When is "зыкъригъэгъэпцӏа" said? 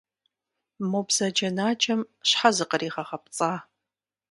2.55-3.51